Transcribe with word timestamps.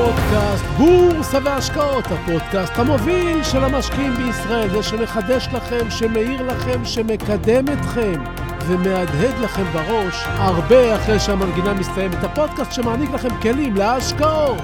פודקאסט 0.00 0.64
בורסה 0.64 1.38
והשקעות, 1.44 2.04
הפודקאסט 2.06 2.78
המוביל 2.78 3.42
של 3.42 3.64
המשקיעים 3.64 4.14
בישראל, 4.14 4.70
זה 4.70 4.82
שמחדש 4.82 5.48
לכם, 5.52 5.90
שמאיר 5.90 6.42
לכם, 6.46 6.84
שמקדם 6.84 7.64
אתכם 7.72 8.24
ומהדהד 8.66 9.38
לכם 9.42 9.64
בראש 9.72 10.24
הרבה 10.26 10.96
אחרי 10.96 11.20
שהמנגינה 11.20 11.74
מסתיימת. 11.74 12.24
הפודקאסט 12.24 12.72
שמעניק 12.72 13.10
לכם 13.10 13.40
כלים 13.42 13.76
להשקעות, 13.76 14.62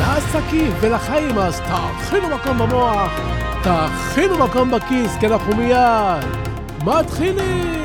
לעסקים 0.00 0.72
ולחיים, 0.80 1.38
אז 1.38 1.60
תאכינו 1.60 2.28
מקום 2.28 2.58
במוח, 2.58 3.20
תאכינו 3.62 4.38
מקום 4.38 4.70
בכיס, 4.70 5.16
כי 5.20 5.26
אנחנו 5.26 5.56
מיד 5.56 6.24
מתחילים. 6.84 7.81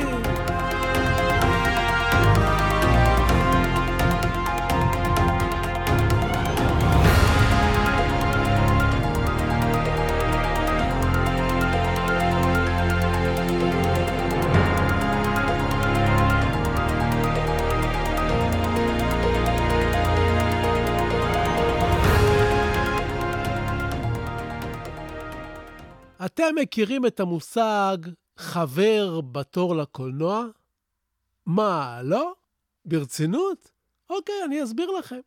אתם 26.38 26.56
מכירים 26.56 27.06
את 27.06 27.20
המושג 27.20 27.98
חבר 28.38 29.22
בתור 29.22 29.76
לקולנוע? 29.76 30.46
מה, 31.46 32.00
לא? 32.04 32.34
ברצינות? 32.86 33.72
אוקיי, 34.10 34.36
אני 34.46 34.64
אסביר 34.64 34.92
לכם. 34.92 35.20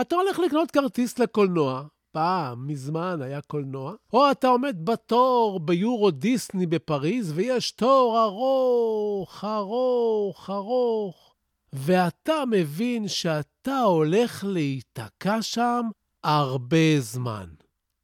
אתה 0.00 0.16
הולך 0.16 0.38
לקנות 0.38 0.70
כרטיס 0.70 1.18
לקולנוע, 1.18 1.82
פעם, 2.12 2.66
מזמן 2.66 3.22
היה 3.22 3.40
קולנוע, 3.40 3.94
או 4.12 4.30
אתה 4.30 4.48
עומד 4.48 4.76
בתור 4.84 5.60
ביורו 5.60 6.10
דיסני 6.10 6.66
בפריז, 6.66 7.32
ויש 7.34 7.70
תור 7.70 8.24
ארוך, 8.24 9.44
ארוך, 9.44 10.50
ארוך, 10.50 11.34
ואתה 11.72 12.42
מבין 12.50 13.08
שאתה 13.08 13.80
הולך 13.80 14.44
להיתקע 14.48 15.42
שם 15.42 15.82
הרבה 16.24 17.00
זמן. 17.00 17.46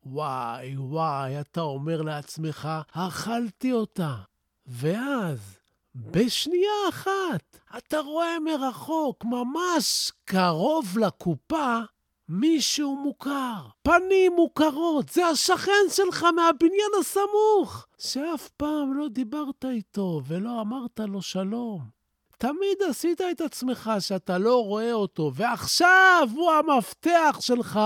וואי, 0.07 0.77
וואי, 0.77 1.41
אתה 1.41 1.61
אומר 1.61 2.03
לעצמך, 2.03 2.69
אכלתי 2.93 3.73
אותה. 3.73 4.15
ואז, 4.67 5.59
בשנייה 5.95 6.89
אחת, 6.89 7.59
אתה 7.79 7.99
רואה 7.99 8.41
מרחוק, 8.41 9.25
ממש 9.25 10.13
קרוב 10.25 10.99
לקופה, 10.99 11.79
מישהו 12.29 12.97
מוכר. 12.97 13.67
פנים 13.83 14.33
מוכרות, 14.37 15.09
זה 15.09 15.27
השכן 15.27 15.85
שלך 15.89 16.23
מהבניין 16.23 16.91
הסמוך, 17.01 17.87
שאף 17.99 18.49
פעם 18.49 18.95
לא 18.95 19.09
דיברת 19.09 19.65
איתו 19.65 20.21
ולא 20.27 20.61
אמרת 20.61 21.01
לו 21.01 21.23
שלום. 21.23 21.81
תמיד 22.39 22.83
עשית 22.89 23.21
את 23.21 23.41
עצמך 23.41 23.91
שאתה 24.01 24.39
לא 24.39 24.65
רואה 24.65 24.93
אותו, 24.93 25.31
ועכשיו 25.35 26.29
הוא 26.35 26.51
המפתח 26.53 27.39
שלך 27.41 27.81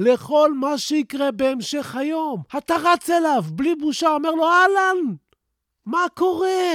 לכל 0.00 0.54
מה 0.54 0.78
שיקרה 0.78 1.30
בהמשך 1.30 1.96
היום. 1.96 2.42
אתה 2.58 2.74
רץ 2.84 3.10
אליו, 3.10 3.44
בלי 3.52 3.74
בושה, 3.74 4.08
אומר 4.08 4.30
לו, 4.30 4.44
אהלן, 4.44 5.14
מה 5.86 6.06
קורה? 6.14 6.74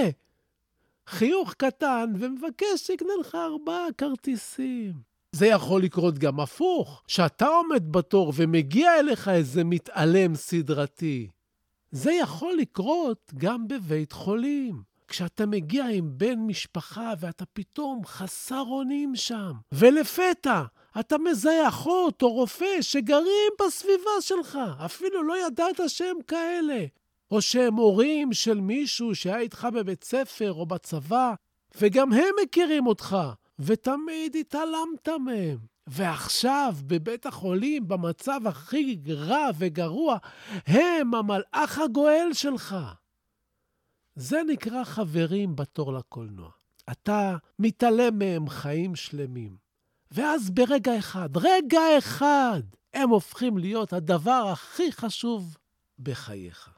חיוך 1.07 1.53
קטן 1.53 2.13
ומבקש 2.19 2.79
שיקנה 2.79 3.13
לך 3.19 3.35
ארבעה 3.35 3.85
כרטיסים. 3.97 4.93
זה 5.31 5.47
יכול 5.47 5.81
לקרות 5.81 6.19
גם 6.19 6.39
הפוך, 6.39 7.03
שאתה 7.07 7.47
עומד 7.47 7.91
בתור 7.91 8.33
ומגיע 8.35 8.99
אליך 8.99 9.27
איזה 9.27 9.63
מתעלם 9.63 10.35
סדרתי. 10.35 11.27
זה 11.91 12.11
יכול 12.13 12.53
לקרות 12.57 13.31
גם 13.37 13.67
בבית 13.67 14.11
חולים. 14.11 14.81
כשאתה 15.07 15.45
מגיע 15.45 15.85
עם 15.85 16.09
בן 16.17 16.39
משפחה 16.39 17.13
ואתה 17.19 17.45
פתאום 17.45 18.05
חסר 18.05 18.63
אונים 18.67 19.15
שם, 19.15 19.51
ולפתע 19.71 20.63
אתה 20.99 21.17
מזהה 21.17 21.67
אחות 21.67 22.21
או 22.21 22.33
רופא 22.33 22.81
שגרים 22.81 23.51
בסביבה 23.61 24.21
שלך, 24.21 24.59
אפילו 24.85 25.23
לא 25.23 25.47
ידעת 25.47 25.81
שהם 25.87 26.17
כאלה. 26.27 26.85
או 27.31 27.41
שהם 27.41 27.73
הורים 27.73 28.33
של 28.33 28.61
מישהו 28.61 29.15
שהיה 29.15 29.39
איתך 29.39 29.67
בבית 29.73 30.03
ספר 30.03 30.53
או 30.53 30.65
בצבא, 30.65 31.33
וגם 31.81 32.13
הם 32.13 32.35
מכירים 32.43 32.87
אותך, 32.87 33.17
ותמיד 33.59 34.35
התעלמת 34.39 35.09
מהם. 35.25 35.57
ועכשיו, 35.87 36.75
בבית 36.87 37.25
החולים, 37.25 37.87
במצב 37.87 38.41
הכי 38.45 38.97
רע 39.09 39.49
וגרוע, 39.57 40.17
הם 40.67 41.15
המלאך 41.15 41.79
הגואל 41.79 42.29
שלך. 42.33 42.75
זה 44.15 44.41
נקרא 44.43 44.83
חברים 44.83 45.55
בתור 45.55 45.93
לקולנוע. 45.93 46.49
אתה 46.91 47.37
מתעלם 47.59 48.19
מהם 48.19 48.49
חיים 48.49 48.95
שלמים. 48.95 49.64
ואז 50.11 50.49
ברגע 50.49 50.99
אחד, 50.99 51.29
רגע 51.37 51.81
אחד, 51.97 52.61
הם 52.93 53.09
הופכים 53.09 53.57
להיות 53.57 53.93
הדבר 53.93 54.49
הכי 54.51 54.91
חשוב 54.91 55.57
בחייך. 55.99 56.69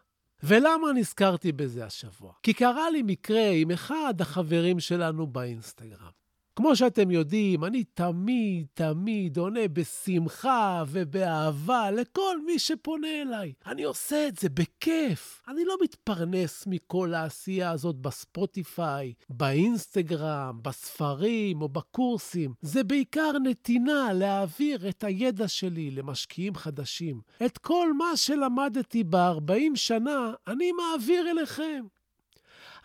ולמה 0.43 0.87
נזכרתי 0.95 1.51
בזה 1.51 1.85
השבוע? 1.85 2.33
כי 2.43 2.53
קרה 2.53 2.89
לי 2.89 3.01
מקרה 3.03 3.49
עם 3.49 3.71
אחד 3.71 4.13
החברים 4.19 4.79
שלנו 4.79 5.27
באינסטגרם. 5.27 6.11
כמו 6.57 6.75
שאתם 6.75 7.11
יודעים, 7.11 7.63
אני 7.63 7.83
תמיד, 7.83 8.65
תמיד 8.73 9.37
עונה 9.37 9.67
בשמחה 9.73 10.83
ובאהבה 10.87 11.91
לכל 11.91 12.41
מי 12.45 12.59
שפונה 12.59 13.07
אליי. 13.21 13.53
אני 13.65 13.83
עושה 13.83 14.27
את 14.27 14.37
זה 14.37 14.49
בכיף. 14.49 15.41
אני 15.47 15.65
לא 15.65 15.75
מתפרנס 15.83 16.63
מכל 16.67 17.13
העשייה 17.13 17.71
הזאת 17.71 17.95
בספוטיפיי, 17.95 19.13
באינסטגרם, 19.29 20.59
בספרים 20.61 21.61
או 21.61 21.69
בקורסים. 21.69 22.53
זה 22.61 22.83
בעיקר 22.83 23.31
נתינה 23.43 24.13
להעביר 24.13 24.89
את 24.89 25.03
הידע 25.03 25.47
שלי 25.47 25.91
למשקיעים 25.91 26.55
חדשים. 26.55 27.21
את 27.45 27.57
כל 27.57 27.93
מה 27.93 28.11
שלמדתי 28.15 29.03
ב-40 29.03 29.75
שנה, 29.75 30.33
אני 30.47 30.71
מעביר 30.71 31.31
אליכם. 31.31 31.85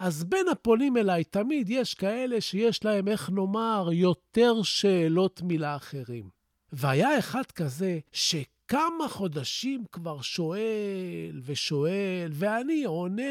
אז 0.02 0.24
בין 0.24 0.48
הפונים 0.48 0.96
אליי 0.96 1.24
תמיד 1.24 1.70
יש 1.70 1.94
כאלה 1.94 2.40
שיש 2.40 2.84
להם, 2.84 3.08
איך 3.08 3.30
נאמר, 3.30 3.88
יותר 3.92 4.62
שאלות 4.62 5.40
מלאחרים. 5.44 6.28
והיה 6.72 7.18
אחד 7.18 7.42
כזה 7.54 7.98
שכמה 8.12 9.08
חודשים 9.08 9.84
כבר 9.92 10.20
שואל 10.20 11.40
ושואל, 11.44 12.30
ואני 12.30 12.84
עונה 12.84 13.22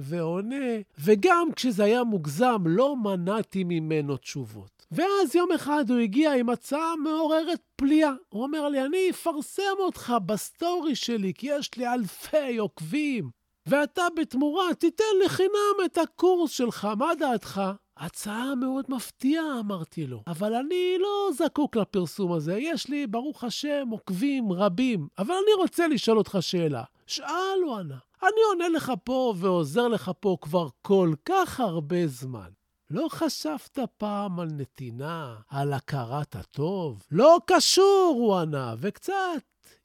ועונה, 0.00 0.66
וגם 0.98 1.48
כשזה 1.56 1.84
היה 1.84 2.04
מוגזם, 2.04 2.62
לא 2.66 2.96
מנעתי 2.96 3.64
ממנו 3.64 4.16
תשובות. 4.16 4.86
ואז 4.92 5.34
יום 5.34 5.52
אחד 5.52 5.90
הוא 5.90 5.98
הגיע 5.98 6.32
עם 6.32 6.50
הצעה 6.50 6.96
מעוררת 6.96 7.60
פליאה. 7.76 8.12
הוא 8.28 8.42
אומר 8.42 8.68
לי, 8.68 8.84
אני 8.84 9.10
אפרסם 9.10 9.62
אותך 9.78 10.14
בסטורי 10.26 10.94
שלי, 10.94 11.32
כי 11.34 11.46
יש 11.50 11.70
לי 11.76 11.88
אלפי 11.88 12.56
עוקבים. 12.56 13.37
ואתה 13.68 14.02
בתמורה 14.16 14.74
תיתן 14.74 15.04
לחינם 15.24 15.84
את 15.84 15.98
הקורס 15.98 16.50
שלך, 16.50 16.88
מה 16.98 17.14
דעתך? 17.18 17.62
הצעה 17.96 18.54
מאוד 18.54 18.84
מפתיעה, 18.88 19.60
אמרתי 19.60 20.06
לו, 20.06 20.22
אבל 20.26 20.54
אני 20.54 20.96
לא 21.00 21.30
זקוק 21.32 21.76
לפרסום 21.76 22.32
הזה, 22.32 22.56
יש 22.58 22.88
לי, 22.88 23.06
ברוך 23.06 23.44
השם, 23.44 23.88
עוקבים 23.90 24.52
רבים, 24.52 25.08
אבל 25.18 25.34
אני 25.34 25.54
רוצה 25.56 25.88
לשאול 25.88 26.18
אותך 26.18 26.38
שאלה. 26.40 26.84
שאל, 27.06 27.58
הוא 27.64 27.76
ענה. 27.76 27.98
אני 28.22 28.40
עונה 28.48 28.68
לך 28.68 28.92
פה 29.04 29.34
ועוזר 29.36 29.88
לך 29.88 30.10
פה 30.20 30.36
כבר 30.40 30.68
כל 30.82 31.12
כך 31.24 31.60
הרבה 31.60 32.06
זמן. 32.06 32.48
לא 32.90 33.06
חשבת 33.10 33.78
פעם 33.98 34.40
על 34.40 34.48
נתינה, 34.52 35.36
על 35.48 35.72
הכרת 35.72 36.36
הטוב? 36.36 37.02
לא 37.10 37.38
קשור, 37.46 38.14
הוא 38.18 38.36
ענה, 38.36 38.74
וקצת 38.78 39.42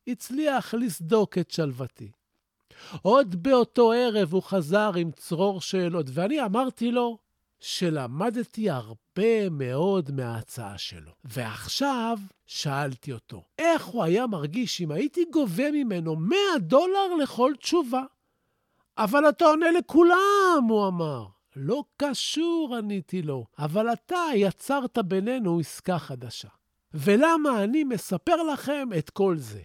הצליח 0.07 0.73
לסדוק 0.73 1.37
את 1.37 1.51
שלוותי. 1.51 2.11
עוד 3.01 3.43
באותו 3.43 3.91
ערב 3.91 4.33
הוא 4.33 4.43
חזר 4.43 4.91
עם 4.95 5.11
צרור 5.11 5.61
שאלות, 5.61 6.05
ואני 6.09 6.45
אמרתי 6.45 6.91
לו 6.91 7.17
שלמדתי 7.59 8.69
הרבה 8.69 9.49
מאוד 9.51 10.11
מההצעה 10.11 10.77
שלו. 10.77 11.11
ועכשיו 11.23 12.17
שאלתי 12.45 13.11
אותו, 13.11 13.43
איך 13.59 13.85
הוא 13.85 14.03
היה 14.03 14.27
מרגיש 14.27 14.81
אם 14.81 14.91
הייתי 14.91 15.25
גובה 15.31 15.71
ממנו 15.71 16.15
100 16.15 16.37
דולר 16.59 17.15
לכל 17.23 17.53
תשובה? 17.59 18.03
אבל 18.97 19.29
אתה 19.29 19.45
עונה 19.45 19.71
לכולם, 19.71 20.63
הוא 20.69 20.87
אמר. 20.87 21.25
לא 21.55 21.83
קשור, 21.97 22.75
עניתי 22.77 23.21
לו, 23.21 23.45
אבל 23.59 23.93
אתה 23.93 24.23
יצרת 24.35 24.97
בינינו 24.97 25.59
עסקה 25.59 25.99
חדשה. 25.99 26.47
ולמה 26.93 27.63
אני 27.63 27.83
מספר 27.83 28.43
לכם 28.43 28.89
את 28.97 29.09
כל 29.09 29.37
זה? 29.37 29.61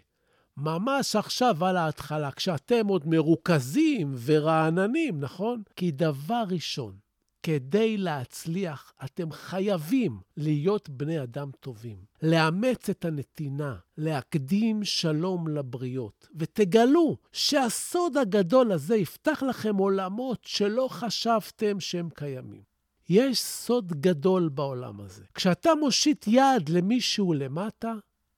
ממש 0.61 1.17
עכשיו 1.17 1.65
על 1.65 1.77
ההתחלה, 1.77 2.31
כשאתם 2.31 2.87
עוד 2.87 3.07
מרוכזים 3.07 4.15
ורעננים, 4.25 5.21
נכון? 5.21 5.63
כי 5.77 5.91
דבר 5.91 6.45
ראשון, 6.49 6.97
כדי 7.43 7.97
להצליח, 7.97 8.93
אתם 9.05 9.33
חייבים 9.33 10.21
להיות 10.37 10.89
בני 10.89 11.23
אדם 11.23 11.51
טובים, 11.61 11.97
לאמץ 12.23 12.91
את 12.91 13.05
הנתינה, 13.05 13.77
להקדים 13.99 14.85
שלום 14.85 15.49
לבריות, 15.49 16.29
ותגלו 16.37 17.17
שהסוד 17.33 18.17
הגדול 18.17 18.73
הזה 18.73 18.97
יפתח 18.97 19.43
לכם 19.49 19.77
עולמות 19.77 20.39
שלא 20.43 20.89
חשבתם 20.91 21.81
שהם 21.81 22.09
קיימים. 22.15 22.63
יש 23.09 23.41
סוד 23.41 23.93
גדול 24.01 24.49
בעולם 24.49 25.01
הזה. 25.01 25.25
כשאתה 25.35 25.71
מושיט 25.75 26.25
יד 26.29 26.69
למישהו 26.69 27.33
למטה, 27.33 27.95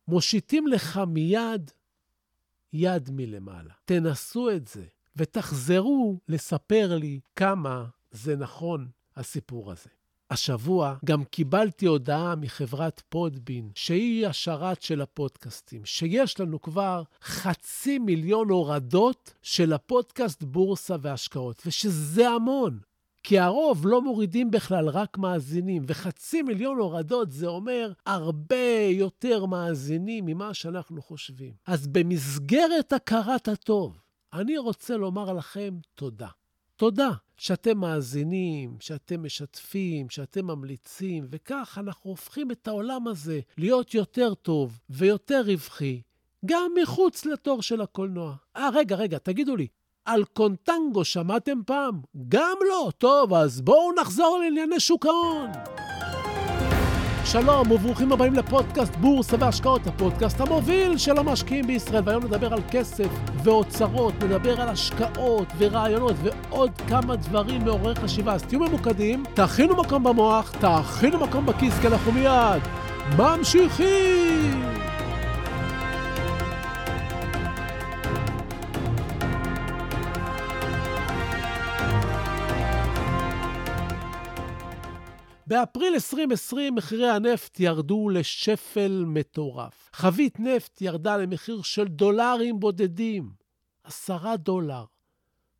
מושיטים 0.09 0.67
לך 0.67 1.01
מיד 1.07 1.71
יד 2.73 3.11
מלמעלה. 3.13 3.73
תנסו 3.85 4.51
את 4.51 4.69
זה, 4.69 4.85
ותחזרו 5.17 6.19
לספר 6.29 6.97
לי 6.97 7.21
כמה 7.37 7.85
זה 8.11 8.37
נכון, 8.37 8.89
הסיפור 9.17 9.73
הזה. 9.73 9.91
השבוע 10.31 10.95
גם 11.05 11.25
קיבלתי 11.25 11.87
הודעה 11.87 12.35
מחברת 12.37 13.03
פודבין, 13.09 13.71
שהיא 13.75 14.27
השרת 14.27 14.83
של 14.83 15.01
הפודקאסטים, 15.01 15.85
שיש 15.85 16.41
לנו 16.41 16.63
כבר 16.63 17.03
חצי 17.23 17.99
מיליון 17.99 18.51
הורדות 18.51 19.35
של 19.43 19.73
הפודקאסט 19.73 20.43
בורסה 20.43 20.97
והשקעות, 21.01 21.63
ושזה 21.67 22.29
המון. 22.29 22.79
כי 23.23 23.39
הרוב 23.39 23.87
לא 23.87 24.03
מורידים 24.03 24.51
בכלל, 24.51 24.89
רק 24.89 25.19
מאזינים, 25.19 25.83
וחצי 25.87 26.43
מיליון 26.43 26.79
הורדות 26.79 27.33
זה 27.33 27.47
אומר 27.47 27.93
הרבה 28.07 28.87
יותר 28.91 29.47
מאזינים 29.47 30.27
ממה 30.27 30.55
שאנחנו 30.55 31.03
חושבים. 31.03 31.53
אז 31.67 31.87
במסגרת 31.87 32.93
הכרת 32.93 33.49
הטוב, 33.49 34.01
אני 34.33 34.59
רוצה 34.59 34.97
לומר 34.97 35.33
לכם 35.33 35.79
תודה. 35.95 36.29
תודה 36.77 37.11
שאתם 37.37 37.79
מאזינים, 37.79 38.77
שאתם 38.81 39.23
משתפים, 39.23 40.11
שאתם 40.11 40.47
ממליצים, 40.47 41.27
וכך 41.31 41.79
אנחנו 41.81 42.11
הופכים 42.11 42.51
את 42.51 42.69
העולם 42.69 43.09
הזה 43.09 43.41
להיות 43.59 43.95
יותר 43.95 44.35
טוב 44.35 44.79
ויותר 44.91 45.43
רווחי, 45.47 46.03
גם 46.47 46.73
מחוץ 46.83 47.25
לתור 47.25 47.63
של 47.63 47.81
הקולנוע. 47.81 48.35
אה, 48.57 48.69
רגע, 48.75 48.97
רגע, 48.97 49.19
תגידו 49.19 49.57
לי, 49.57 49.67
על 50.05 50.25
קונטנגו 50.33 51.05
שמעתם 51.05 51.59
פעם? 51.67 52.01
גם 52.29 52.57
לא. 52.69 52.91
טוב, 52.99 53.35
אז 53.35 53.61
בואו 53.61 53.93
נחזור 54.01 54.39
לענייני 54.43 54.81
שוק 54.81 55.07
ההון. 55.07 55.51
שלום 57.25 57.71
וברוכים 57.71 58.13
הבאים 58.13 58.35
לפודקאסט 58.35 58.97
בורסה 58.97 59.37
והשקעות, 59.41 59.87
הפודקאסט 59.87 60.41
המוביל 60.41 60.99
של 60.99 61.19
המשקיעים 61.19 61.67
בישראל. 61.67 62.03
והיום 62.07 62.25
נדבר 62.25 62.53
על 62.53 62.61
כסף 62.71 63.09
ואוצרות, 63.45 64.15
נדבר 64.25 64.61
על 64.61 64.69
השקעות 64.69 65.47
ורעיונות 65.59 66.17
ועוד 66.23 66.71
כמה 66.89 67.17
דברים 67.17 67.65
מעוררי 67.65 67.95
חשיבה. 67.95 68.33
אז 68.33 68.43
תהיו 68.43 68.61
ממוקדים, 68.61 69.25
תכינו 69.35 69.77
מקום 69.77 70.05
במוח, 70.05 70.53
תכינו 70.61 71.19
מקום 71.19 71.47
בכיס, 71.47 71.79
כי 71.81 71.87
אנחנו 71.87 72.13
מיד 72.13 72.63
ממשיכים! 73.19 74.90
באפריל 85.51 85.95
2020 85.95 86.75
מחירי 86.75 87.11
הנפט 87.11 87.61
ירדו 87.61 88.09
לשפל 88.09 89.05
מטורף. 89.07 89.91
חבית 89.93 90.41
נפט 90.41 90.83
ירדה 90.83 91.17
למחיר 91.17 91.63
של 91.63 91.89
דולרים 91.89 92.61
בודדים, 92.61 93.31
עשרה 93.85 94.37
דולר, 94.37 94.85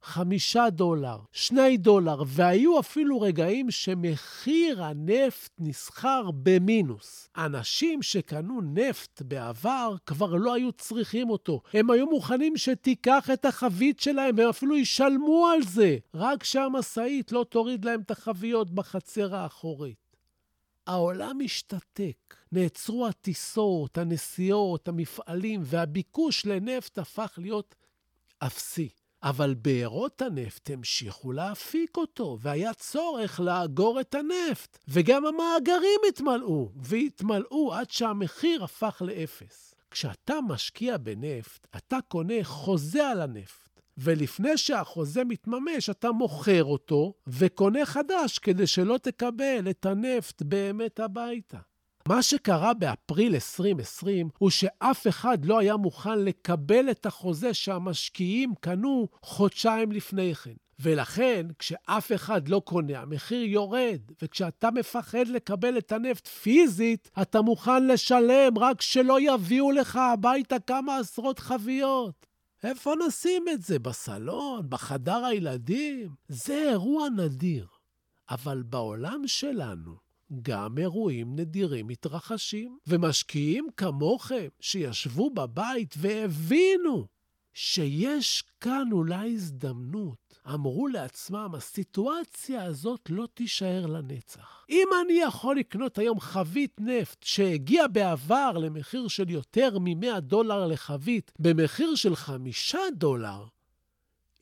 חמישה 0.03 0.71
דולר, 0.71 1.19
שני 1.33 1.77
דולר, 1.77 2.23
והיו 2.27 2.81
אפילו 2.81 3.21
רגעים 3.21 3.71
שמחיר 3.71 4.85
הנפט 4.85 5.53
נסחר 5.59 6.31
במינוס. 6.43 7.29
אנשים 7.37 8.03
שקנו 8.03 8.61
נפט 8.61 9.23
בעבר 9.23 9.95
כבר 10.07 10.35
לא 10.35 10.55
היו 10.55 10.73
צריכים 10.73 11.31
אותו. 11.31 11.61
הם 11.73 11.91
היו 11.91 12.07
מוכנים 12.07 12.57
שתיקח 12.57 13.31
את 13.33 13.45
החבית 13.45 14.01
שלהם, 14.01 14.35
והם 14.39 14.49
אפילו 14.49 14.77
ישלמו 14.77 15.47
על 15.47 15.63
זה, 15.63 15.99
רק 16.15 16.45
שהמשאית 16.45 17.33
לא 17.33 17.47
תוריד 17.49 17.85
להם 17.85 18.01
את 18.01 18.11
החביות 18.11 18.71
בחצר 18.71 19.35
האחורית. 19.35 20.17
העולם 20.87 21.39
השתתק, 21.45 22.35
נעצרו 22.53 23.07
הטיסות, 23.07 23.99
הנסיעות, 23.99 24.89
המפעלים, 24.89 25.61
והביקוש 25.65 26.47
לנפט 26.47 26.99
הפך 26.99 27.39
להיות 27.43 27.75
אפסי. 28.39 28.89
אבל 29.23 29.55
בארות 29.55 30.23
הנפט 30.23 30.71
המשיכו 30.71 31.33
להפיק 31.33 31.97
אותו, 31.97 32.39
והיה 32.41 32.75
צורך 32.75 33.41
לאגור 33.41 34.01
את 34.01 34.15
הנפט. 34.15 34.79
וגם 34.89 35.27
המאגרים 35.27 36.01
התמלאו, 36.09 36.71
והתמלאו 36.77 37.75
עד 37.75 37.91
שהמחיר 37.91 38.65
הפך 38.65 39.03
לאפס. 39.05 39.75
כשאתה 39.91 40.35
משקיע 40.49 40.97
בנפט, 40.97 41.67
אתה 41.77 41.99
קונה 42.09 42.35
חוזה 42.43 43.09
על 43.09 43.21
הנפט. 43.21 43.81
ולפני 43.99 44.59
שהחוזה 44.59 45.25
מתממש, 45.25 45.91
אתה 45.91 46.13
מוכר 46.13 46.65
אותו 46.65 47.15
וקונה 47.27 47.87
חדש 47.87 48.39
כדי 48.39 48.67
שלא 48.67 48.99
תקבל 48.99 49.71
את 49.71 49.87
הנפט 49.87 50.43
באמת 50.43 51.01
הביתה. 51.01 51.59
מה 52.09 52.23
שקרה 52.23 52.75
באפריל 52.75 53.35
2020 53.35 54.29
הוא 54.39 54.51
שאף 54.51 55.07
אחד 55.07 55.45
לא 55.45 55.59
היה 55.59 55.77
מוכן 55.77 56.19
לקבל 56.19 56.91
את 56.91 57.07
החוזה 57.07 57.55
שהמשקיעים 57.55 58.55
קנו 58.61 59.09
חודשיים 59.23 59.93
לפני 59.93 60.35
כן. 60.35 60.55
ולכן, 60.83 61.47
כשאף 61.59 62.13
אחד 62.13 62.49
לא 62.49 62.63
קונה, 62.65 63.01
המחיר 63.01 63.43
יורד, 63.45 64.01
וכשאתה 64.23 64.71
מפחד 64.71 65.29
לקבל 65.29 65.79
את 65.79 65.93
הנפט 65.93 66.27
פיזית, 66.27 67.11
אתה 67.23 67.43
מוכן 67.43 67.87
לשלם 67.87 68.59
רק 68.59 68.81
שלא 68.81 69.21
יביאו 69.21 69.71
לך 69.71 69.97
הביתה 69.97 70.59
כמה 70.59 70.97
עשרות 70.97 71.39
חביות. 71.39 72.27
איפה 72.65 72.93
נשים 73.07 73.45
את 73.53 73.63
זה? 73.63 73.79
בסלון? 73.79 74.67
בחדר 74.69 75.25
הילדים? 75.25 76.15
זה 76.29 76.55
אירוע 76.55 77.09
נדיר. 77.09 77.67
אבל 78.31 78.63
בעולם 78.63 79.23
שלנו, 79.27 80.10
גם 80.43 80.79
אירועים 80.79 81.37
נדירים 81.37 81.87
מתרחשים, 81.87 82.79
ומשקיעים 82.87 83.67
כמוכם 83.77 84.49
שישבו 84.61 85.31
בבית 85.31 85.95
והבינו 85.99 87.07
שיש 87.55 88.45
כאן 88.61 88.89
אולי 88.93 89.33
הזדמנות. 89.33 90.41
אמרו 90.55 90.89
לעצמם, 90.89 91.51
הסיטואציה 91.57 92.65
הזאת 92.65 93.11
לא 93.11 93.29
תישאר 93.35 93.87
לנצח. 93.87 94.65
אם 94.71 94.87
אני 95.05 95.13
יכול 95.13 95.57
לקנות 95.57 95.99
היום 95.99 96.21
חבית 96.21 96.81
נפט 96.81 97.23
שהגיע 97.23 97.87
בעבר 97.87 98.53
למחיר 98.53 99.09
של 99.09 99.31
יותר 99.31 99.79
מ-100 99.79 100.21
דולר 100.21 100.67
לחבית 100.67 101.33
במחיר 101.39 101.95
של 101.95 102.17
5 102.17 102.75
דולר, 102.93 103.45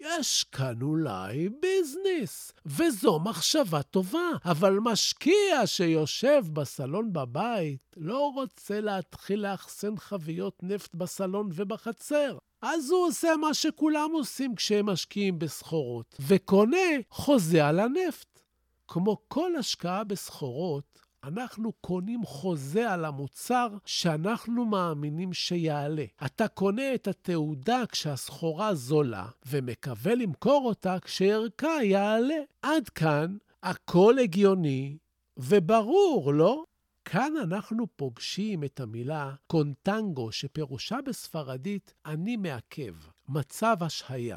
יש 0.00 0.44
כאן 0.44 0.82
אולי 0.82 1.48
ביזנס, 1.48 2.52
וזו 2.66 3.18
מחשבה 3.18 3.82
טובה, 3.82 4.28
אבל 4.44 4.78
משקיע 4.82 5.66
שיושב 5.66 6.44
בסלון 6.52 7.12
בבית 7.12 7.94
לא 7.96 8.32
רוצה 8.34 8.80
להתחיל 8.80 9.40
לאחסן 9.40 9.96
חביות 9.96 10.62
נפט 10.62 10.94
בסלון 10.94 11.48
ובחצר. 11.54 12.38
אז 12.62 12.90
הוא 12.90 13.06
עושה 13.06 13.36
מה 13.36 13.54
שכולם 13.54 14.10
עושים 14.12 14.54
כשהם 14.54 14.86
משקיעים 14.86 15.38
בסחורות, 15.38 16.16
וקונה 16.20 16.76
חוזה 17.10 17.66
על 17.66 17.80
הנפט. 17.80 18.40
כמו 18.88 19.16
כל 19.28 19.56
השקעה 19.56 20.04
בסחורות, 20.04 20.97
אנחנו 21.24 21.72
קונים 21.72 22.24
חוזה 22.24 22.92
על 22.92 23.04
המוצר 23.04 23.68
שאנחנו 23.84 24.64
מאמינים 24.64 25.32
שיעלה. 25.32 26.04
אתה 26.26 26.48
קונה 26.48 26.94
את 26.94 27.08
התעודה 27.08 27.82
כשהסחורה 27.92 28.74
זולה, 28.74 29.26
ומקווה 29.46 30.14
למכור 30.14 30.62
אותה 30.66 30.96
כשערכה 31.00 31.82
יעלה. 31.82 32.38
עד 32.62 32.88
כאן 32.88 33.36
הכל 33.62 34.18
הגיוני 34.18 34.96
וברור, 35.36 36.34
לא? 36.34 36.64
כאן 37.04 37.32
אנחנו 37.42 37.86
פוגשים 37.96 38.64
את 38.64 38.80
המילה 38.80 39.34
קונטנגו, 39.46 40.32
שפירושה 40.32 40.96
בספרדית 41.06 41.94
אני 42.06 42.36
מעכב, 42.36 42.94
מצב 43.28 43.76
השהיה. 43.80 44.36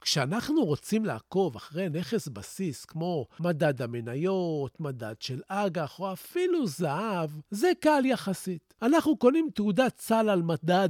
כשאנחנו 0.00 0.64
רוצים 0.64 1.04
לעקוב 1.04 1.56
אחרי 1.56 1.88
נכס 1.88 2.28
בסיס 2.28 2.84
כמו 2.84 3.26
מדד 3.40 3.82
המניות, 3.82 4.80
מדד 4.80 5.14
של 5.20 5.40
אג"ח 5.48 6.00
או 6.00 6.12
אפילו 6.12 6.66
זהב, 6.66 7.30
זה 7.50 7.70
קל 7.80 8.02
יחסית. 8.04 8.74
אנחנו 8.82 9.16
קונים 9.16 9.48
תעודת 9.54 10.00
סל 10.00 10.28
על 10.28 10.42
מדד, 10.42 10.88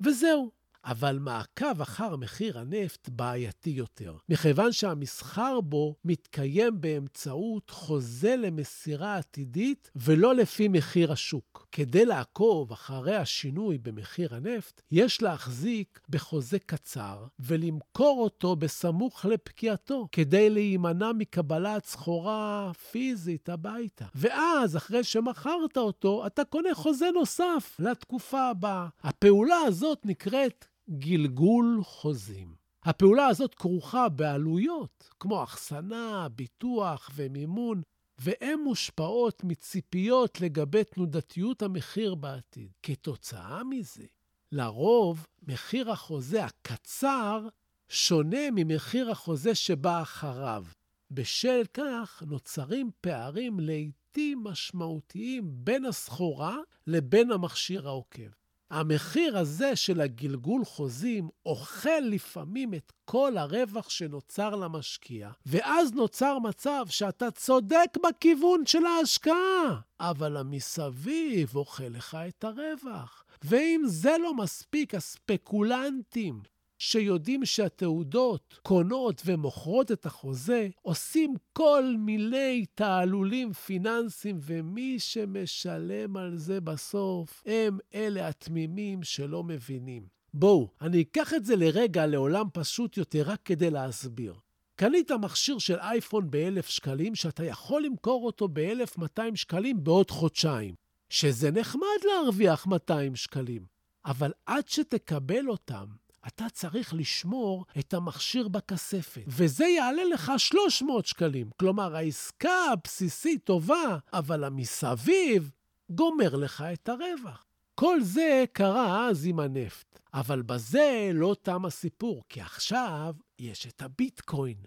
וזהו. 0.00 0.59
אבל 0.84 1.18
מעקב 1.18 1.80
אחר 1.80 2.16
מחיר 2.16 2.58
הנפט 2.58 3.08
בעייתי 3.08 3.70
יותר, 3.70 4.16
מכיוון 4.28 4.72
שהמסחר 4.72 5.60
בו 5.60 5.94
מתקיים 6.04 6.80
באמצעות 6.80 7.70
חוזה 7.70 8.36
למסירה 8.36 9.16
עתידית 9.16 9.90
ולא 9.96 10.34
לפי 10.34 10.68
מחיר 10.68 11.12
השוק. 11.12 11.68
כדי 11.72 12.04
לעקוב 12.04 12.72
אחרי 12.72 13.16
השינוי 13.16 13.78
במחיר 13.78 14.34
הנפט, 14.34 14.82
יש 14.90 15.22
להחזיק 15.22 16.00
בחוזה 16.08 16.58
קצר 16.58 17.26
ולמכור 17.40 18.20
אותו 18.22 18.56
בסמוך 18.56 19.24
לפקיעתו, 19.24 20.08
כדי 20.12 20.50
להימנע 20.50 21.12
מקבלת 21.12 21.84
סחורה 21.84 22.70
פיזית 22.90 23.48
הביתה. 23.48 24.04
ואז, 24.14 24.76
אחרי 24.76 25.04
שמכרת 25.04 25.76
אותו, 25.76 26.26
אתה 26.26 26.44
קונה 26.44 26.74
חוזה 26.74 27.06
נוסף 27.14 27.76
לתקופה 27.78 28.48
הבאה. 28.48 28.88
הפעולה 29.02 29.58
הזאת 29.66 29.98
נקראת 30.04 30.64
גלגול 30.90 31.80
חוזים. 31.82 32.54
הפעולה 32.84 33.26
הזאת 33.26 33.54
כרוכה 33.54 34.08
בעלויות, 34.08 35.10
כמו 35.20 35.42
אחסנה, 35.42 36.28
ביטוח 36.28 37.10
ומימון, 37.14 37.82
והן 38.18 38.58
מושפעות 38.64 39.44
מציפיות 39.44 40.40
לגבי 40.40 40.84
תנודתיות 40.84 41.62
המחיר 41.62 42.14
בעתיד. 42.14 42.70
כתוצאה 42.82 43.64
מזה, 43.64 44.04
לרוב 44.52 45.26
מחיר 45.42 45.90
החוזה 45.90 46.44
הקצר 46.44 47.48
שונה 47.88 48.50
ממחיר 48.52 49.10
החוזה 49.10 49.54
שבא 49.54 50.02
אחריו. 50.02 50.64
בשל 51.10 51.62
כך 51.74 52.22
נוצרים 52.26 52.90
פערים 53.00 53.60
לעיתים 53.60 54.44
משמעותיים 54.44 55.50
בין 55.52 55.84
הסחורה 55.84 56.56
לבין 56.86 57.30
המכשיר 57.30 57.88
העוקב. 57.88 58.30
המחיר 58.70 59.38
הזה 59.38 59.76
של 59.76 60.00
הגלגול 60.00 60.64
חוזים 60.64 61.28
אוכל 61.46 62.00
לפעמים 62.02 62.74
את 62.74 62.92
כל 63.04 63.36
הרווח 63.36 63.90
שנוצר 63.90 64.50
למשקיע, 64.56 65.30
ואז 65.46 65.92
נוצר 65.92 66.38
מצב 66.38 66.84
שאתה 66.88 67.30
צודק 67.30 67.96
בכיוון 68.06 68.66
של 68.66 68.86
ההשקעה, 68.86 69.80
אבל 70.00 70.36
המסביב 70.36 71.56
אוכל 71.56 71.84
לך 71.84 72.18
את 72.28 72.44
הרווח. 72.44 73.24
ואם 73.44 73.82
זה 73.86 74.16
לא 74.22 74.34
מספיק, 74.34 74.94
הספקולנטים 74.94 76.42
שיודעים 76.82 77.44
שהתעודות 77.44 78.58
קונות 78.62 79.22
ומוכרות 79.24 79.92
את 79.92 80.06
החוזה, 80.06 80.68
עושים 80.82 81.34
כל 81.52 81.94
מיני 81.98 82.66
תעלולים 82.74 83.52
פיננסיים, 83.52 84.38
ומי 84.42 84.98
שמשלם 84.98 86.16
על 86.16 86.36
זה 86.36 86.60
בסוף 86.60 87.42
הם 87.46 87.78
אלה 87.94 88.28
התמימים 88.28 89.02
שלא 89.02 89.42
מבינים. 89.42 90.02
בואו, 90.34 90.68
אני 90.80 91.02
אקח 91.02 91.34
את 91.34 91.44
זה 91.44 91.56
לרגע 91.56 92.06
לעולם 92.06 92.46
פשוט 92.52 92.96
יותר, 92.96 93.22
רק 93.26 93.40
כדי 93.44 93.70
להסביר. 93.70 94.34
קנית 94.76 95.10
מכשיר 95.10 95.58
של 95.58 95.78
אייפון 95.78 96.30
ב-1,000 96.30 96.70
שקלים, 96.70 97.14
שאתה 97.14 97.44
יכול 97.44 97.82
למכור 97.82 98.26
אותו 98.26 98.48
ב-1,200 98.48 99.22
שקלים 99.34 99.84
בעוד 99.84 100.10
חודשיים. 100.10 100.74
שזה 101.10 101.50
נחמד 101.50 102.00
להרוויח 102.04 102.66
200 102.66 103.16
שקלים, 103.16 103.62
אבל 104.04 104.32
עד 104.46 104.68
שתקבל 104.68 105.48
אותם, 105.48 105.86
אתה 106.26 106.48
צריך 106.52 106.94
לשמור 106.94 107.64
את 107.78 107.94
המכשיר 107.94 108.48
בכספת, 108.48 109.22
וזה 109.26 109.64
יעלה 109.64 110.04
לך 110.04 110.32
300 110.36 111.06
שקלים. 111.06 111.50
כלומר, 111.56 111.96
העסקה 111.96 112.64
הבסיסית 112.72 113.44
טובה, 113.44 113.98
אבל 114.12 114.44
המסביב 114.44 115.50
גומר 115.90 116.36
לך 116.36 116.64
את 116.72 116.88
הרווח. 116.88 117.46
כל 117.74 118.00
זה 118.02 118.44
קרה 118.52 119.08
אז 119.08 119.26
עם 119.26 119.40
הנפט, 119.40 120.00
אבל 120.14 120.42
בזה 120.42 121.10
לא 121.14 121.36
תם 121.42 121.64
הסיפור, 121.64 122.24
כי 122.28 122.40
עכשיו 122.40 123.14
יש 123.38 123.66
את 123.66 123.82
הביטקוין. 123.82 124.58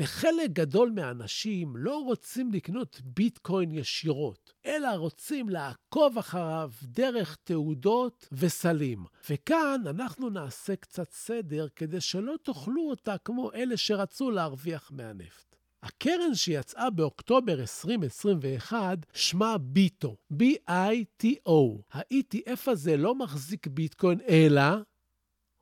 וחלק 0.00 0.50
גדול 0.50 0.90
מהאנשים 0.90 1.76
לא 1.76 1.98
רוצים 1.98 2.52
לקנות 2.52 3.00
ביטקוין 3.04 3.72
ישירות, 3.72 4.52
אלא 4.66 4.88
רוצים 4.88 5.48
לעקוב 5.48 6.18
אחריו 6.18 6.70
דרך 6.82 7.36
תעודות 7.44 8.28
וסלים. 8.32 9.04
וכאן 9.30 9.82
אנחנו 9.86 10.30
נעשה 10.30 10.76
קצת 10.76 11.12
סדר 11.12 11.66
כדי 11.76 12.00
שלא 12.00 12.34
תאכלו 12.42 12.90
אותה 12.90 13.18
כמו 13.18 13.52
אלה 13.52 13.76
שרצו 13.76 14.30
להרוויח 14.30 14.90
מהנפט. 14.94 15.56
הקרן 15.82 16.34
שיצאה 16.34 16.90
באוקטובר 16.90 17.60
2021 17.60 18.98
שמה 19.14 19.58
ביטו, 19.58 20.16
B-I-T-O. 20.32 21.50
ה-ETF 21.92 22.70
הזה 22.70 22.96
לא 22.96 23.14
מחזיק 23.14 23.66
ביטקוין, 23.66 24.20
אלא 24.28 24.62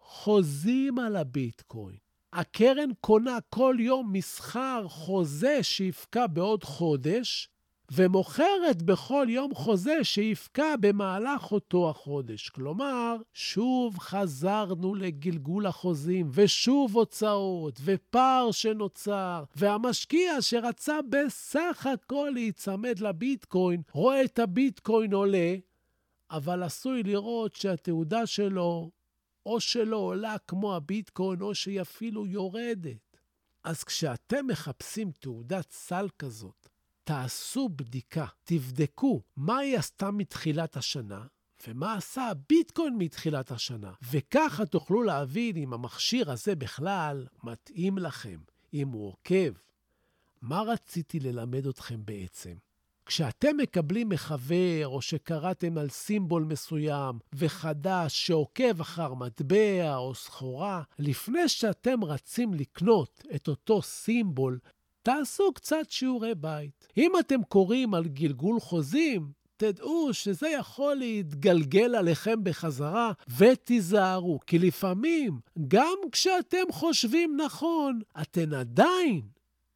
חוזים 0.01 0.99
על 0.99 1.17
הביטקוין. 1.17 2.08
הקרן 2.33 2.91
קונה 3.01 3.39
כל 3.51 3.77
יום 3.79 4.13
מסחר 4.13 4.89
חוזה 4.89 5.63
שיפקע 5.63 6.27
בעוד 6.27 6.65
חודש, 6.65 7.49
ומוכרת 7.93 8.83
בכל 8.83 9.27
יום 9.29 9.55
חוזה 9.55 10.05
שיפקע 10.05 10.75
במהלך 10.81 11.53
אותו 11.53 11.91
החודש. 11.91 12.49
כלומר, 12.49 13.17
שוב 13.33 13.99
חזרנו 13.99 14.95
לגלגול 14.95 15.67
החוזים, 15.67 16.31
ושוב 16.33 16.97
הוצאות, 16.97 17.81
ופער 17.85 18.51
שנוצר, 18.51 19.45
והמשקיע 19.57 20.43
שרצה 20.43 20.99
בסך 21.09 21.87
הכל 21.93 22.31
להיצמד 22.35 22.99
לביטקוין, 22.99 23.83
רואה 23.93 24.25
את 24.25 24.39
הביטקוין 24.39 25.15
עולה, 25.15 25.55
אבל 26.31 26.63
עשוי 26.63 27.03
לראות 27.03 27.55
שהתעודה 27.55 28.27
שלו 28.27 28.91
או 29.47 29.61
שלא 29.61 29.97
עולה 29.97 30.37
כמו 30.47 30.77
הביטקוין, 30.77 31.41
או 31.41 31.55
שהיא 31.55 31.81
אפילו 31.81 32.27
יורדת. 32.27 33.17
אז 33.65 33.85
כשאתם 33.85 34.47
מחפשים 34.47 35.11
תעודת 35.21 35.71
סל 35.71 36.09
כזאת, 36.19 36.69
תעשו 37.05 37.69
בדיקה, 37.69 38.27
תבדקו 38.45 39.23
מה 39.37 39.59
היא 39.59 39.79
עשתה 39.79 40.11
מתחילת 40.11 40.77
השנה, 40.77 41.27
ומה 41.67 41.95
עשה 41.95 42.27
הביטקוין 42.27 42.95
מתחילת 42.99 43.51
השנה. 43.51 43.93
וככה 44.13 44.67
תוכלו 44.67 45.03
להבין 45.03 45.57
אם 45.57 45.73
המכשיר 45.73 46.31
הזה 46.31 46.55
בכלל 46.55 47.27
מתאים 47.43 47.99
לכם, 47.99 48.41
אם 48.75 48.89
הוא 48.89 49.09
עוקב. 49.09 49.53
מה 50.43 50.63
רציתי 50.63 51.21
ללמד 51.21 51.67
אתכם 51.67 52.05
בעצם? 52.05 52.55
כשאתם 53.09 53.57
מקבלים 53.57 54.09
מחבר, 54.09 54.83
או 54.85 55.03
שקראתם 55.03 55.79
על 55.79 55.89
סימבול 55.89 56.45
מסוים 56.45 57.19
וחדש 57.33 58.27
שעוקב 58.27 58.81
אחר 58.81 59.15
מטבע 59.15 59.97
או 59.97 60.15
סחורה, 60.15 60.83
לפני 60.99 61.49
שאתם 61.49 62.05
רצים 62.05 62.55
לקנות 62.55 63.25
את 63.35 63.49
אותו 63.49 63.83
סימבול, 63.83 64.59
תעשו 65.03 65.53
קצת 65.53 65.91
שיעורי 65.91 66.35
בית. 66.35 66.89
אם 66.97 67.13
אתם 67.21 67.43
קוראים 67.43 67.95
על 67.95 68.05
גלגול 68.05 68.61
חוזים, 68.61 69.33
תדעו 69.57 70.15
שזה 70.15 70.49
יכול 70.49 70.95
להתגלגל 70.95 71.95
עליכם 71.95 72.45
בחזרה, 72.45 73.13
ותיזהרו, 73.39 74.41
כי 74.47 74.59
לפעמים, 74.59 75.41
גם 75.69 75.97
כשאתם 76.13 76.65
חושבים 76.71 77.37
נכון, 77.41 78.01
אתם 78.23 78.55
עדיין 78.55 79.21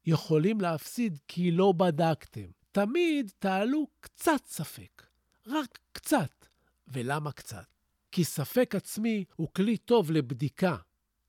יכולים 0.05 0.61
להפסיד 0.61 1.19
כי 1.27 1.51
לא 1.51 1.71
בדקתם. 1.71 2.62
תמיד 2.73 3.31
תעלו 3.39 3.87
קצת 3.99 4.45
ספק, 4.45 5.03
רק 5.47 5.79
קצת. 5.91 6.45
ולמה 6.87 7.31
קצת? 7.31 7.65
כי 8.11 8.23
ספק 8.23 8.75
עצמי 8.75 9.25
הוא 9.35 9.47
כלי 9.55 9.77
טוב 9.77 10.11
לבדיקה, 10.11 10.77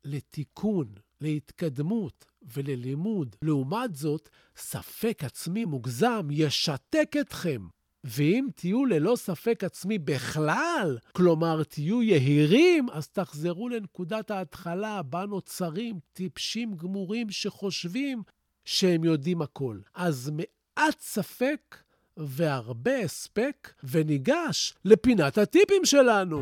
לתיקון, 0.04 0.94
להתקדמות 1.20 2.24
וללימוד. 2.42 3.36
לעומת 3.42 3.94
זאת, 3.94 4.28
ספק 4.56 5.24
עצמי 5.24 5.64
מוגזם 5.64 6.28
ישתק 6.30 7.16
אתכם. 7.20 7.66
ואם 8.04 8.46
תהיו 8.54 8.84
ללא 8.84 9.16
ספק 9.16 9.64
עצמי 9.64 9.98
בכלל, 9.98 10.98
כלומר 11.12 11.62
תהיו 11.62 12.02
יהירים, 12.02 12.90
אז 12.90 13.08
תחזרו 13.08 13.68
לנקודת 13.68 14.30
ההתחלה 14.30 15.02
בה 15.02 15.26
נוצרים 15.26 15.98
טיפשים 16.12 16.76
גמורים 16.76 17.30
שחושבים 17.30 18.22
שהם 18.64 19.04
יודעים 19.04 19.42
הכל. 19.42 19.78
אז 19.94 20.30
מעט 20.78 21.00
ספק 21.00 21.76
והרבה 22.16 22.98
הספק, 22.98 23.72
וניגש 23.84 24.74
לפינת 24.84 25.38
הטיפים 25.38 25.84
שלנו. 25.84 26.40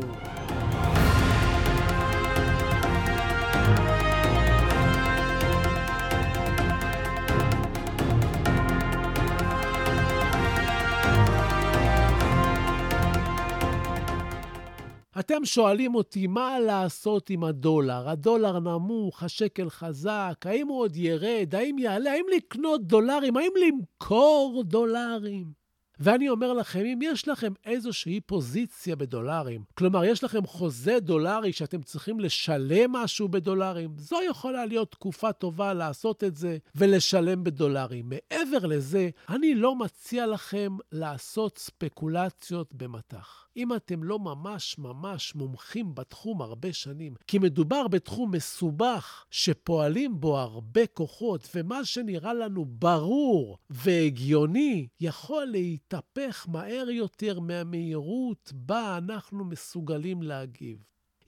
אתם 15.19 15.45
שואלים 15.45 15.95
אותי 15.95 16.27
מה 16.27 16.59
לעשות 16.59 17.29
עם 17.29 17.43
הדולר. 17.43 18.09
הדולר 18.09 18.59
נמוך, 18.59 19.23
השקל 19.23 19.69
חזק, 19.69 20.45
האם 20.45 20.67
הוא 20.67 20.79
עוד 20.79 20.95
ירד, 20.95 21.55
האם 21.55 21.79
יעלה, 21.79 22.11
האם 22.11 22.25
לקנות 22.35 22.87
דולרים, 22.87 23.37
האם 23.37 23.51
למכור 23.67 24.63
דולרים? 24.65 25.63
ואני 25.99 26.29
אומר 26.29 26.53
לכם, 26.53 26.79
אם 26.79 26.99
יש 27.01 27.27
לכם 27.27 27.53
איזושהי 27.65 28.21
פוזיציה 28.21 28.95
בדולרים, 28.95 29.63
כלומר, 29.73 30.03
יש 30.03 30.23
לכם 30.23 30.45
חוזה 30.45 30.99
דולרי 30.99 31.53
שאתם 31.53 31.81
צריכים 31.81 32.19
לשלם 32.19 32.91
משהו 32.91 33.29
בדולרים, 33.29 33.93
זו 33.97 34.17
יכולה 34.29 34.65
להיות 34.65 34.91
תקופה 34.91 35.33
טובה 35.33 35.73
לעשות 35.73 36.23
את 36.23 36.35
זה 36.35 36.57
ולשלם 36.75 37.43
בדולרים. 37.43 38.09
מעבר 38.09 38.65
לזה, 38.65 39.09
אני 39.29 39.55
לא 39.55 39.75
מציע 39.75 40.27
לכם 40.27 40.77
לעשות 40.91 41.57
ספקולציות 41.57 42.73
במטח. 42.73 43.42
אם 43.57 43.75
אתם 43.75 44.03
לא 44.03 44.19
ממש 44.19 44.77
ממש 44.77 45.35
מומחים 45.35 45.95
בתחום 45.95 46.41
הרבה 46.41 46.73
שנים, 46.73 47.13
כי 47.27 47.39
מדובר 47.39 47.87
בתחום 47.87 48.31
מסובך 48.31 49.25
שפועלים 49.31 50.19
בו 50.19 50.39
הרבה 50.39 50.87
כוחות, 50.87 51.49
ומה 51.55 51.85
שנראה 51.85 52.33
לנו 52.33 52.65
ברור 52.65 53.57
והגיוני 53.69 54.87
יכול 54.99 55.45
להתהפך 55.45 56.47
מהר 56.49 56.89
יותר 56.89 57.39
מהמהירות 57.39 58.51
בה 58.55 58.97
אנחנו 58.97 59.45
מסוגלים 59.45 60.21
להגיב. 60.21 60.77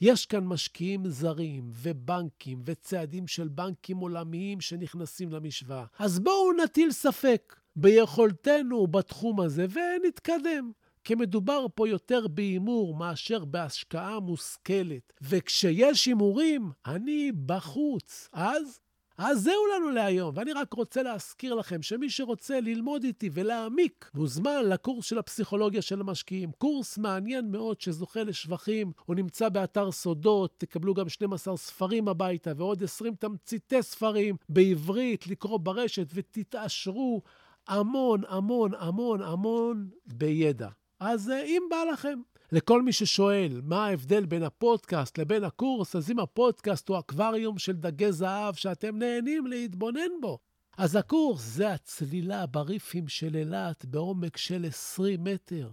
יש 0.01 0.25
כאן 0.25 0.43
משקיעים 0.43 1.09
זרים 1.09 1.69
ובנקים 1.71 2.61
וצעדים 2.65 3.27
של 3.27 3.47
בנקים 3.47 3.97
עולמיים 3.97 4.61
שנכנסים 4.61 5.31
למשוואה. 5.31 5.85
אז 5.99 6.19
בואו 6.19 6.53
נטיל 6.63 6.91
ספק 6.91 7.55
ביכולתנו 7.75 8.87
בתחום 8.87 9.41
הזה 9.41 9.65
ונתקדם. 9.73 10.71
כי 11.05 11.15
מדובר 11.15 11.65
פה 11.75 11.89
יותר 11.89 12.27
בהימור 12.27 12.95
מאשר 12.95 13.45
בהשקעה 13.45 14.19
מושכלת. 14.19 15.13
וכשיש 15.21 16.05
הימורים, 16.05 16.71
אני 16.85 17.31
בחוץ. 17.45 18.29
אז 18.33 18.79
אז 19.17 19.41
זהו 19.41 19.61
לנו 19.75 19.89
להיום, 19.89 20.31
ואני 20.35 20.53
רק 20.53 20.73
רוצה 20.73 21.03
להזכיר 21.03 21.53
לכם 21.53 21.81
שמי 21.81 22.09
שרוצה 22.09 22.59
ללמוד 22.59 23.03
איתי 23.03 23.29
ולהעמיק, 23.33 24.11
מוזמן 24.13 24.65
לקורס 24.65 25.05
של 25.05 25.17
הפסיכולוגיה 25.17 25.81
של 25.81 25.99
המשקיעים. 25.99 26.51
קורס 26.57 26.97
מעניין 26.97 27.51
מאוד 27.51 27.81
שזוכה 27.81 28.23
לשבחים, 28.23 28.91
הוא 29.05 29.15
נמצא 29.15 29.49
באתר 29.49 29.91
סודות, 29.91 30.53
תקבלו 30.57 30.93
גם 30.93 31.09
12 31.09 31.57
ספרים 31.57 32.07
הביתה 32.07 32.51
ועוד 32.57 32.83
20 32.83 33.15
תמציתי 33.15 33.83
ספרים 33.83 34.35
בעברית, 34.49 35.27
לקרוא 35.27 35.59
ברשת 35.59 36.07
ותתעשרו 36.13 37.21
המון, 37.67 38.21
המון, 38.27 38.71
המון, 38.79 39.21
המון 39.21 39.89
בידע. 40.05 40.69
אז 40.99 41.29
אה, 41.29 41.43
אם 41.43 41.63
בא 41.69 41.83
לכם. 41.93 42.19
לכל 42.51 42.81
מי 42.81 42.93
ששואל 42.93 43.61
מה 43.63 43.85
ההבדל 43.85 44.25
בין 44.25 44.43
הפודקאסט 44.43 45.17
לבין 45.17 45.43
הקורס, 45.43 45.95
אז 45.95 46.11
אם 46.11 46.19
הפודקאסט 46.19 46.89
הוא 46.89 46.99
אקווריום 46.99 47.57
של 47.57 47.73
דגי 47.73 48.11
זהב 48.11 48.55
שאתם 48.55 48.97
נהנים 48.97 49.47
להתבונן 49.47 50.21
בו, 50.21 50.39
אז 50.77 50.95
הקורס 50.95 51.41
זה 51.41 51.71
הצלילה 51.71 52.45
בריפים 52.45 53.07
של 53.07 53.35
אילת 53.35 53.85
בעומק 53.85 54.37
של 54.37 54.65
20 54.65 55.23
מטר. 55.23 55.69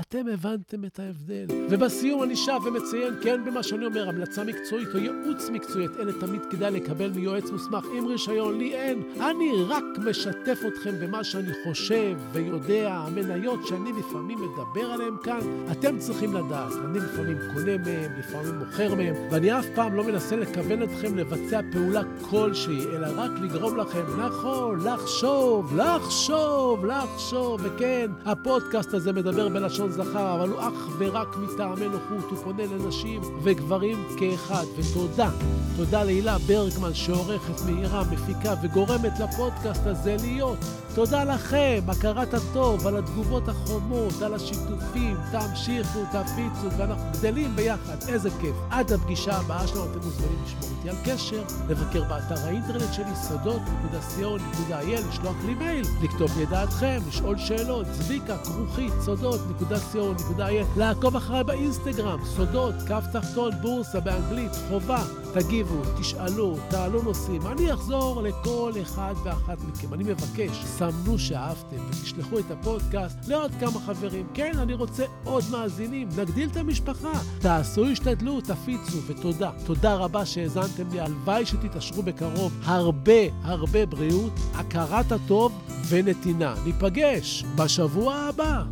אתם 0.00 0.28
הבנתם 0.32 0.84
את 0.84 0.98
ההבדל. 0.98 1.46
ובסיום 1.70 2.22
אני 2.22 2.36
שב 2.36 2.60
ומציין, 2.64 3.14
כן, 3.22 3.44
במה 3.44 3.62
שאני 3.62 3.86
אומר, 3.86 4.08
המלצה 4.08 4.44
מקצועית 4.44 4.88
או 4.94 4.98
ייעוץ 4.98 5.48
מקצועי, 5.52 5.86
אלה 5.98 6.12
תמיד 6.20 6.40
כדאי 6.50 6.70
לקבל 6.70 7.10
מיועץ 7.10 7.50
מוסמך 7.50 7.84
עם 7.96 8.06
רישיון, 8.06 8.58
לי 8.58 8.74
אין. 8.74 9.02
אני 9.20 9.50
רק 9.68 9.84
משתף 10.10 10.58
אתכם 10.68 10.94
במה 11.00 11.24
שאני 11.24 11.52
חושב 11.64 12.16
ויודע, 12.32 12.92
המניות 12.92 13.66
שאני 13.66 13.90
לפעמים 13.98 14.38
מדבר 14.38 14.92
עליהן 14.92 15.14
כאן, 15.22 15.40
אתם 15.72 15.98
צריכים 15.98 16.34
לדעת. 16.34 16.72
אני 16.84 16.98
לפעמים 16.98 17.38
קונה 17.54 17.78
מהם, 17.78 18.12
לפעמים 18.18 18.58
מוכר 18.58 18.94
מהם, 18.94 19.14
ואני 19.30 19.58
אף 19.58 19.66
פעם 19.74 19.94
לא 19.94 20.04
מנסה 20.04 20.36
לכוון 20.36 20.82
אתכם 20.82 21.18
לבצע 21.18 21.60
פעולה 21.72 22.02
כלשהי, 22.30 22.86
אלא 22.96 23.06
רק 23.16 23.30
לגרום 23.42 23.76
לכם, 23.76 24.04
נכון, 24.18 24.80
לחשוב, 24.84 25.76
לחשוב, 25.76 26.86
לחשוב, 26.86 27.60
וכן, 27.64 28.10
הפודקאסט 28.24 28.94
הזה 28.94 29.12
מדבר 29.12 29.48
בלשון 29.48 29.85
לשון 29.86 30.04
זכר, 30.04 30.34
אבל 30.34 30.48
הוא 30.48 30.60
אך 30.60 30.88
ורק 30.98 31.36
מטעמי 31.36 31.88
נוחות, 31.88 32.30
הוא 32.30 32.38
פונה 32.44 32.62
לנשים 32.66 33.20
וגברים 33.42 34.04
כאחד. 34.18 34.64
ותודה, 34.76 35.30
תודה 35.76 36.04
להילה 36.04 36.38
ברגמן 36.38 36.94
שעורכת, 36.94 37.60
מהירה, 37.66 38.02
מפיקה 38.10 38.54
וגורמת 38.62 39.12
לפודקאסט 39.20 39.86
הזה 39.86 40.16
להיות. 40.20 40.58
תודה 40.94 41.24
לכם, 41.24 41.80
הכרת 41.88 42.34
הטוב, 42.34 42.86
על 42.86 42.96
התגובות 42.96 43.48
החומות, 43.48 44.22
על 44.22 44.34
השיתופים, 44.34 45.16
תמשיכו, 45.32 45.98
תפיצו, 46.12 46.76
ואנחנו 46.78 47.04
גדלים 47.12 47.56
ביחד, 47.56 47.96
איזה 48.08 48.30
כיף. 48.40 48.56
עד 48.70 48.92
הפגישה 48.92 49.36
הבאה 49.36 49.66
שלנו 49.66 49.84
אתם 49.84 49.98
מוזמנים 50.04 50.38
לשמור 50.46 50.70
איתי 50.78 50.90
על 50.90 50.96
קשר, 51.04 51.42
לבקר 51.68 52.02
באתר 52.02 52.46
האינטרנט 52.46 52.92
שלי, 52.92 53.16
סודות.co.il, 53.28 55.08
לשלוח 55.08 55.36
לי 55.46 55.54
מייל, 55.54 55.86
לכתוב 56.02 56.30
לי 56.36 56.44
את 56.44 56.48
דעתכם, 56.48 57.00
לשאול 57.08 57.38
שאלות, 57.38 57.86
צביקה, 57.92 58.36
כרוכית, 58.38 58.92
סודות.co.il. 59.04 59.75
co.il, 59.92 60.78
לעקוב 60.78 61.16
אחריי 61.16 61.44
באינסטגרם, 61.44 62.24
סודות, 62.24 62.74
קו 62.86 62.96
תחתון, 63.12 63.52
בורסה 63.62 64.00
באנגלית, 64.00 64.52
חובה. 64.68 65.04
תגיבו, 65.34 65.82
תשאלו, 66.00 66.56
תעלו 66.68 67.02
נושאים. 67.02 67.46
אני 67.46 67.74
אחזור 67.74 68.22
לכל 68.22 68.72
אחד 68.82 69.14
ואחת 69.24 69.58
מכם. 69.68 69.94
אני 69.94 70.04
מבקש, 70.04 70.64
סמנו 70.64 71.18
שאהבתם 71.18 71.76
ותשלחו 71.90 72.38
את 72.38 72.50
הפודקאסט 72.50 73.16
לעוד 73.28 73.50
כמה 73.60 73.80
חברים. 73.86 74.26
כן, 74.34 74.52
אני 74.58 74.74
רוצה 74.74 75.04
עוד 75.24 75.44
מאזינים, 75.50 76.08
נגדיל 76.16 76.48
את 76.52 76.56
המשפחה. 76.56 77.12
תעשו 77.38 77.86
השתדלות, 77.86 78.44
תפיצו, 78.44 78.98
ותודה. 79.06 79.50
תודה 79.66 79.94
רבה 79.94 80.26
שהאזנתם 80.26 80.90
לי. 80.92 81.00
הלוואי 81.00 81.46
שתתעשרו 81.46 82.02
בקרוב. 82.02 82.52
הרבה 82.64 83.22
הרבה 83.42 83.86
בריאות, 83.86 84.32
הכרת 84.54 85.12
הטוב 85.12 85.52
ונתינה. 85.88 86.54
ניפגש 86.64 87.44
בשבוע 87.56 88.14
הבא. 88.14 88.64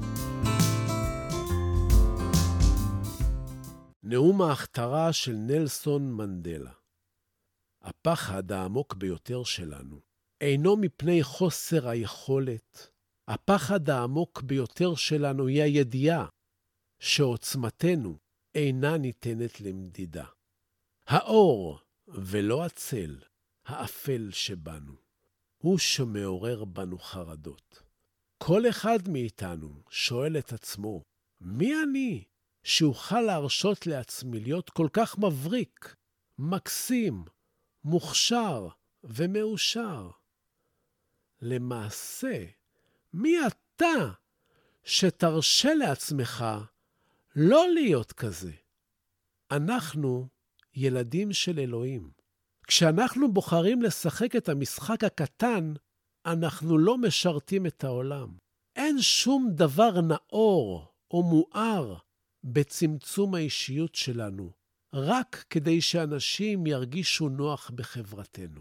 נאום 4.07 4.43
ההכתרה 4.43 5.13
של 5.13 5.33
נלסון 5.33 6.13
מנדלה. 6.13 6.73
הפחד 7.83 8.53
העמוק 8.53 8.95
ביותר 8.95 9.45
שלנו 9.45 10.01
אינו 10.41 10.77
מפני 10.77 11.23
חוסר 11.23 11.89
היכולת. 11.89 12.91
הפחד 13.29 13.91
העמוק 13.91 14.43
ביותר 14.43 14.95
שלנו 14.95 15.47
היא 15.47 15.63
הידיעה 15.63 16.27
שעוצמתנו 16.99 18.19
אינה 18.55 18.97
ניתנת 18.99 19.61
למדידה. 19.61 20.27
האור 21.07 21.81
ולא 22.09 22.65
הצל, 22.65 23.19
האפל 23.65 24.31
שבנו, 24.31 24.95
הוא 25.59 25.79
שמעורר 25.79 26.65
בנו 26.65 26.99
חרדות. 26.99 27.83
כל 28.39 28.69
אחד 28.69 28.99
מאיתנו 29.09 29.83
שואל 29.91 30.39
את 30.39 30.53
עצמו, 30.53 31.03
מי 31.41 31.73
אני 31.83 32.25
שאוכל 32.65 33.21
להרשות 33.21 33.87
לעצמי 33.87 34.41
להיות 34.41 34.71
כל 34.71 34.89
כך 34.93 35.19
מבריק, 35.19 35.95
מקסים, 36.39 37.25
מוכשר 37.85 38.69
ומאושר. 39.05 40.11
למעשה, 41.43 42.45
מי 43.15 43.37
אתה 43.47 44.11
שתרשה 44.85 45.75
לעצמך 45.75 46.45
לא 47.37 47.67
להיות 47.75 48.13
כזה? 48.13 48.53
אנחנו 49.51 50.29
ילדים 50.75 51.33
של 51.33 51.59
אלוהים. 51.59 52.11
כשאנחנו 52.67 53.33
בוחרים 53.33 53.83
לשחק 53.83 54.37
את 54.37 54.49
המשחק 54.49 55.05
הקטן, 55.05 55.73
אנחנו 56.27 56.79
לא 56.79 56.99
משרתים 56.99 57.67
את 57.67 57.85
העולם. 57.85 58.37
אין 58.77 59.03
שום 59.03 59.51
דבר 59.55 60.01
נאור 60.01 60.93
או 61.11 61.23
מואר 61.23 61.97
בצמצום 62.45 63.35
האישיות 63.35 63.95
שלנו, 63.95 64.53
רק 64.93 65.45
כדי 65.51 65.81
שאנשים 65.81 66.67
ירגישו 66.67 67.29
נוח 67.29 67.71
בחברתנו. 67.75 68.61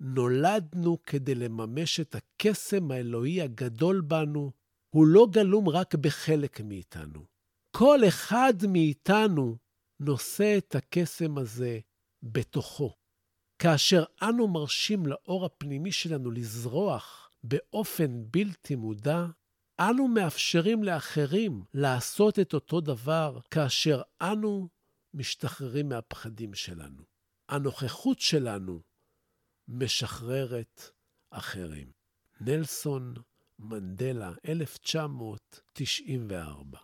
נולדנו 0.00 1.02
כדי 1.02 1.34
לממש 1.34 2.00
את 2.00 2.14
הקסם 2.14 2.90
האלוהי 2.90 3.42
הגדול 3.42 4.00
בנו, 4.00 4.52
הוא 4.88 5.06
לא 5.06 5.26
גלום 5.30 5.68
רק 5.68 5.94
בחלק 5.94 6.60
מאיתנו. 6.60 7.26
כל 7.70 7.98
אחד 8.08 8.54
מאיתנו 8.68 9.56
נושא 10.00 10.58
את 10.58 10.74
הקסם 10.74 11.38
הזה 11.38 11.78
בתוכו. 12.22 12.94
כאשר 13.58 14.04
אנו 14.22 14.48
מרשים 14.48 15.06
לאור 15.06 15.44
הפנימי 15.44 15.92
שלנו 15.92 16.30
לזרוח 16.30 17.30
באופן 17.44 18.22
בלתי 18.30 18.74
מודע, 18.74 19.26
אנו 19.80 20.08
מאפשרים 20.08 20.84
לאחרים 20.84 21.64
לעשות 21.74 22.38
את 22.38 22.54
אותו 22.54 22.80
דבר 22.80 23.38
כאשר 23.50 24.02
אנו 24.20 24.68
משתחררים 25.14 25.88
מהפחדים 25.88 26.54
שלנו. 26.54 27.02
הנוכחות 27.48 28.20
שלנו 28.20 28.82
משחררת 29.68 30.90
אחרים. 31.30 31.92
נלסון 32.40 33.14
מנדלה, 33.58 34.32
1994 34.48 36.78